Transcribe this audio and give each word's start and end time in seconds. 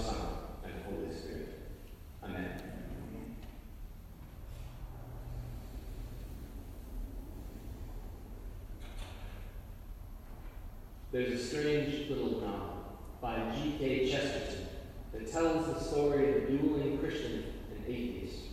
Son, 0.00 0.16
and 0.64 0.72
Holy 0.84 1.14
Spirit. 1.14 1.60
Amen. 2.22 2.62
There's 11.10 11.40
a 11.40 11.44
strange 11.44 12.10
little 12.10 12.40
novel 12.40 12.98
by 13.20 13.52
G.K. 13.56 14.10
Chesterton 14.10 14.68
that 15.12 15.32
tells 15.32 15.66
the 15.66 15.80
story 15.80 16.28
of 16.28 16.36
a 16.36 16.40
dueling 16.46 16.98
Christian 16.98 17.44
and 17.74 17.84
atheist 17.86 18.47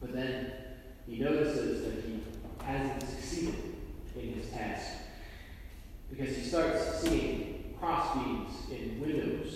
But 0.00 0.12
then 0.12 0.52
he 1.06 1.18
notices 1.18 1.82
that 1.82 2.04
he 2.04 2.22
hasn't 2.64 3.08
succeeded 3.08 3.54
in 4.16 4.34
his 4.34 4.50
task 4.50 4.90
because 6.10 6.36
he 6.36 6.42
starts 6.42 7.00
seeing 7.00 7.74
crossbeams 7.80 8.70
in 8.70 9.00
windows 9.00 9.47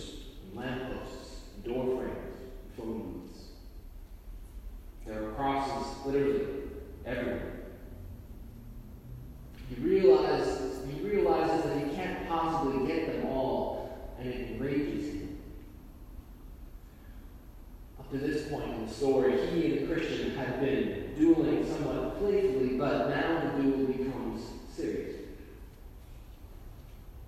to 18.12 18.18
this 18.18 18.48
point 18.48 18.74
in 18.74 18.86
the 18.86 18.92
story, 18.92 19.38
he 19.48 19.72
and 19.72 19.88
the 19.88 19.94
Christian 19.94 20.34
have 20.36 20.60
been 20.60 21.14
dueling 21.16 21.66
somewhat 21.66 22.18
playfully, 22.18 22.76
but 22.76 23.08
now 23.08 23.56
the 23.56 23.62
duel 23.62 23.86
becomes 23.86 24.42
serious. 24.70 25.16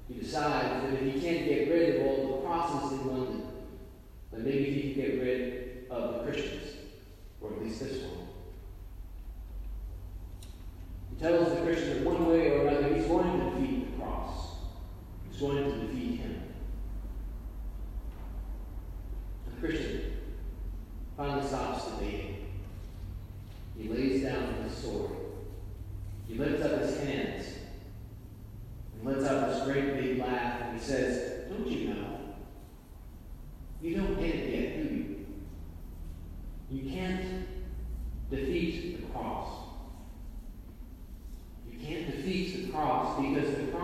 He 0.09 0.15
decides 0.21 0.85
that 0.85 0.93
if 0.93 1.01
he 1.01 1.21
can't 1.21 1.47
get 1.47 1.71
rid 1.71 1.97
of 1.97 2.07
all 2.07 2.27
the 2.27 2.47
processing 2.47 3.09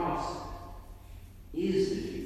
Christ 0.01 0.31
is 1.53 1.91
the 1.91 2.20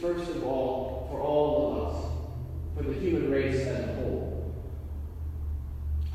first 0.00 0.30
of 0.30 0.44
all 0.44 1.08
for 1.10 1.20
all 1.20 1.72
of 1.72 1.88
us, 1.88 2.12
for 2.76 2.82
the 2.84 2.98
human 2.98 3.30
race 3.30 3.66
as 3.66 3.88
a 3.88 3.94
whole. 3.94 4.54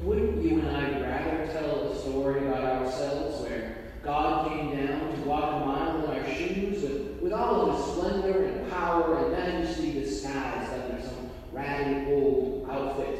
Wouldn't 0.01 0.44
you 0.44 0.59
and 0.59 0.69
I 0.69 1.01
rather 1.01 1.47
tell 1.51 1.91
a 1.91 1.99
story 1.99 2.45
about 2.45 2.83
ourselves 2.83 3.41
where 3.41 3.77
God 4.03 4.49
came 4.49 4.75
down 4.75 5.13
to 5.13 5.21
walk 5.21 5.61
a 5.61 5.66
mile 5.66 6.03
in 6.03 6.19
our 6.19 6.35
shoes 6.35 6.83
and 6.83 7.21
with 7.21 7.33
all 7.33 7.69
of 7.69 7.77
His 7.77 7.95
splendor 7.95 8.44
and 8.44 8.69
power 8.71 9.17
and 9.17 9.31
majesty 9.31 9.94
disguised 9.94 10.73
under 10.73 11.01
some 11.01 11.29
ratty 11.51 12.11
old 12.11 12.67
outfit? 12.69 13.19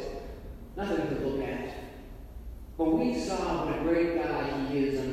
Nothing 0.76 1.08
to 1.08 1.26
look 1.26 1.48
at. 1.48 1.74
But 2.76 2.92
we 2.98 3.18
saw 3.18 3.66
what 3.66 3.78
a 3.78 3.82
great 3.82 4.16
guy 4.16 4.66
He 4.68 4.78
is 4.78 5.03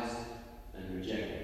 despised 0.00 0.26
and 0.74 0.94
rejected. 0.96 1.43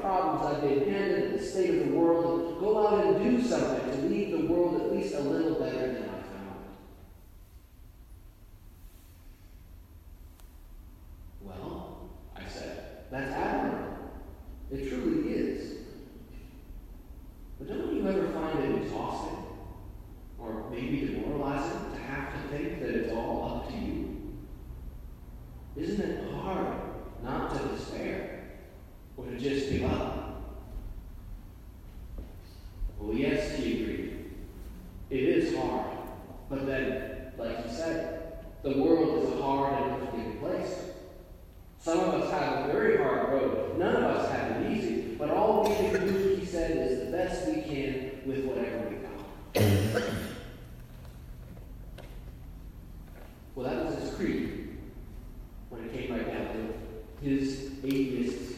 problems 0.00 0.46
I've 0.46 0.62
been 0.62 0.92
handed 0.92 1.38
the 1.38 1.44
state 1.44 1.70
of 1.70 1.88
the 1.88 1.94
world, 1.96 2.50
and 2.50 2.60
go 2.60 2.86
out 2.86 3.04
and 3.04 3.22
do 3.22 3.42
something 3.46 3.90
to 3.90 3.96
leave 4.08 4.30
the 4.32 4.46
world 4.46 4.80
at 4.80 4.92
least 4.92 5.14
a 5.14 5.20
little 5.20 5.54
better 5.54 5.92
than 5.92 6.02
I 6.02 6.22
found. 6.22 6.64
Well, 11.42 12.10
I 12.36 12.48
said, 12.48 13.04
that's 13.10 13.32
admirable. 13.32 14.10
It 14.70 14.88
truly 14.88 15.32
is. 15.32 15.78
But 17.58 17.68
don't 17.68 17.94
you 17.94 18.08
ever 18.08 18.28
find 18.28 18.58
it 18.58 18.82
exhausting 18.82 19.44
or 20.38 20.70
maybe 20.70 21.06
demoralizing 21.06 21.92
to 21.92 21.98
have 21.98 22.32
to 22.32 22.48
think 22.48 22.80
that 22.80 22.90
it's 22.90 23.12
all 23.12 23.44
up 23.44 23.68
to 23.70 23.76
you? 23.76 24.32
Isn't 25.76 26.00
it 26.00 26.32
hard 26.32 26.76
not 27.22 27.54
to 27.54 27.78
would 29.24 29.34
have 29.34 29.42
just 29.42 29.70
given 29.70 29.90
up. 29.90 30.42
Well, 32.98 33.16
yes, 33.16 33.56
he 33.56 33.82
agreed. 33.82 34.30
It 35.10 35.22
is 35.22 35.56
hard. 35.56 35.86
But 36.48 36.66
then, 36.66 37.32
like 37.36 37.64
you 37.66 37.72
said, 37.72 38.44
the 38.62 38.78
world 38.78 39.24
is 39.24 39.30
a 39.32 39.42
hard 39.42 39.82
and 39.82 40.00
difficult 40.00 40.40
place. 40.40 40.78
Some 41.78 41.98
of 41.98 42.14
us 42.14 42.30
have 42.30 42.68
a 42.68 42.72
very 42.72 42.98
hard 42.98 43.28
road. 43.30 43.78
None 43.78 43.96
of 43.96 44.04
us 44.04 44.30
have 44.30 44.62
it 44.62 44.70
easy. 44.70 45.16
But 45.18 45.30
all 45.30 45.68
we 45.68 45.74
can 45.74 46.06
do, 46.06 46.36
he 46.36 46.46
said, 46.46 46.90
is 46.90 47.06
the 47.06 47.12
best 47.12 47.48
we 47.48 47.62
can 47.62 48.20
with 48.24 48.44
whatever 48.44 48.88
we 48.88 48.96
got. 48.96 50.02
well, 53.54 53.68
that 53.68 53.84
was 53.84 53.96
his 53.96 54.14
creed 54.14 54.78
when 55.70 55.84
it 55.84 55.92
came 55.92 56.12
right 56.12 56.26
down 56.26 56.46
to 56.54 57.28
his 57.28 57.70
atheist 57.82 58.51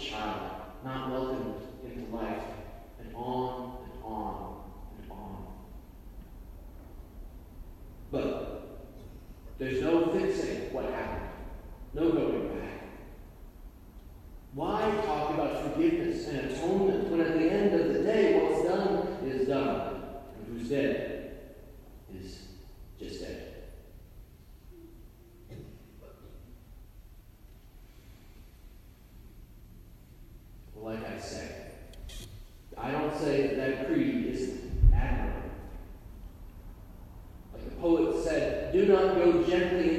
child, 0.00 0.50
not 0.84 1.10
welcomed 1.10 1.56
into 1.84 2.14
life, 2.14 2.42
and 2.98 3.14
on 3.14 3.78
and 3.84 4.04
on 4.04 4.62
and 5.00 5.10
on. 5.12 5.46
But 8.10 8.86
there's 9.58 9.82
no 9.82 10.06
fixing 10.06 10.72
what 10.72 10.86
happened, 10.86 11.30
no 11.94 12.10
going 12.10 12.39
I 32.82 32.92
don't 32.92 33.16
say 33.18 33.46
that 33.46 33.56
that 33.56 33.86
creed 33.86 34.26
isn't 34.26 34.92
admirable. 34.94 35.50
Like 37.52 37.64
the 37.64 37.76
poet 37.76 38.24
said, 38.24 38.72
do 38.72 38.86
not 38.86 39.16
go 39.16 39.42
gently 39.44 39.89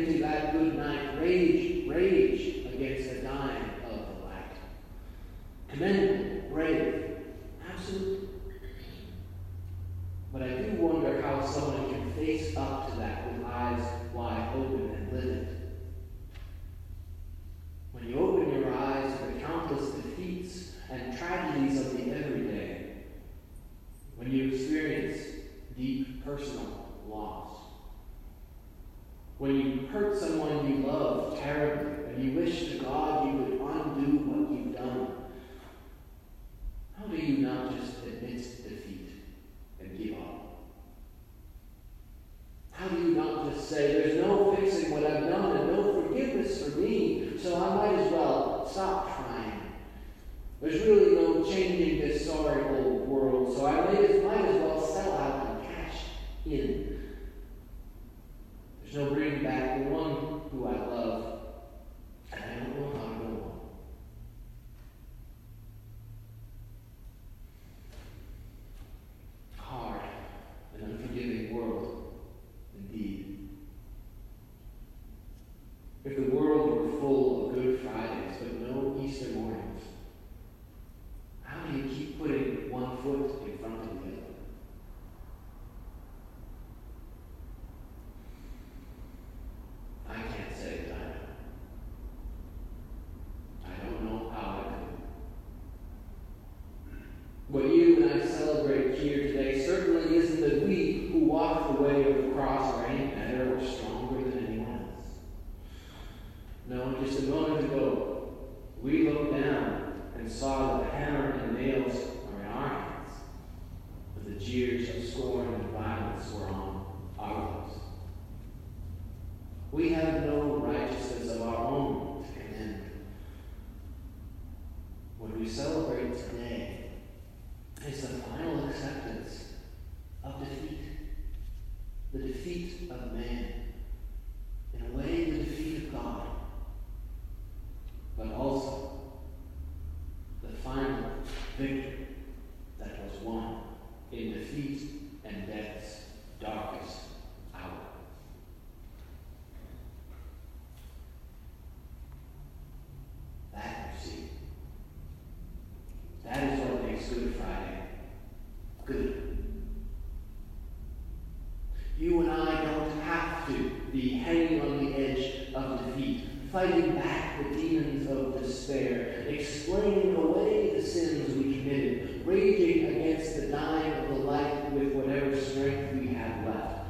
fighting 166.51 166.95
back 166.95 167.37
the 167.43 167.55
demons 167.55 168.09
of 168.09 168.41
despair, 168.41 169.25
explaining 169.27 170.15
away 170.15 170.75
the 170.75 170.81
sins 170.81 171.35
we 171.37 171.61
committed, 171.61 172.25
raging 172.25 172.85
against 172.87 173.37
the 173.37 173.47
dying 173.47 173.93
of 173.93 174.09
the 174.09 174.15
light 174.15 174.71
with 174.73 174.91
whatever 174.93 175.35
strength 175.39 175.93
we 175.93 176.07
have 176.07 176.45
left 176.45 176.85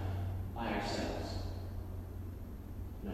by 0.56 0.68
ourselves. 0.68 1.36
No. 3.04 3.12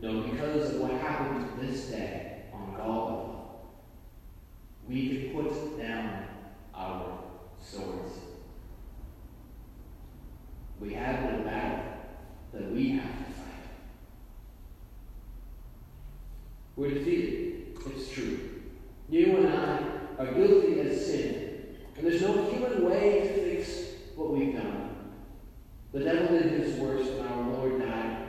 No, 0.00 0.22
because 0.22 0.74
of 0.74 0.80
what 0.80 0.90
happened 0.92 1.60
this 1.60 1.86
day 1.86 2.42
on 2.52 2.74
Golgotha, 2.76 3.38
we 4.88 5.08
could 5.08 5.34
put 5.34 5.47
The 25.90 26.00
devil 26.00 26.38
did 26.38 26.52
his 26.52 26.78
worst, 26.78 27.12
and 27.12 27.26
our 27.26 27.50
Lord 27.50 27.78
died. 27.78 28.27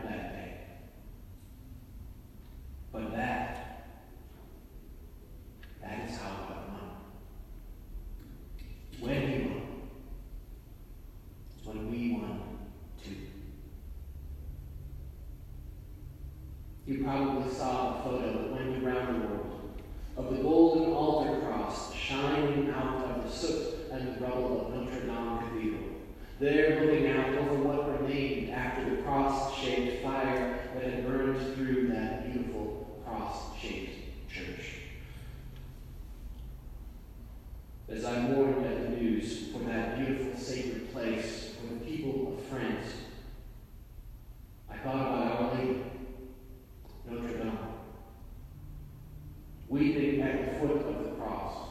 foot 50.58 50.72
of 50.72 51.03
the 51.03 51.12
cross, 51.12 51.68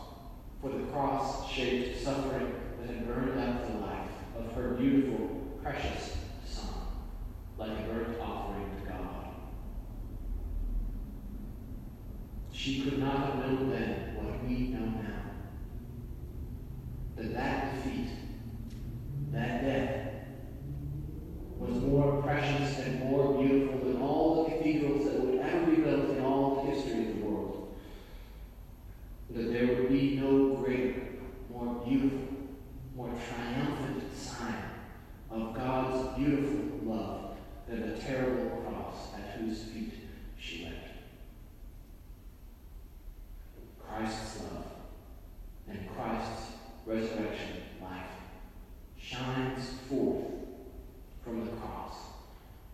for 0.61 0.71
the 0.71 0.85
cross 0.87 1.51
shaped 1.51 2.03
suffering 2.03 2.53
that 2.81 2.95
had 2.95 3.07
burned 3.07 3.41
out 3.41 3.67
the 3.67 3.79
life 3.79 4.11
of 4.39 4.53
her 4.53 4.71
beautiful, 4.71 5.59
precious 5.63 6.17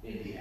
in 0.05 0.21
the 0.23 0.34